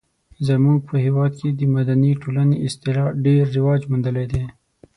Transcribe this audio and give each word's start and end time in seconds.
زموږ 0.47 0.77
په 0.89 0.95
هېواد 1.05 1.31
کې 1.39 1.49
د 1.59 1.61
مدني 1.75 2.11
ټولنې 2.21 2.57
اصطلاح 2.67 3.07
ډیر 3.25 3.43
رواج 3.57 3.81
موندلی 3.91 4.25
دی. 4.31 4.43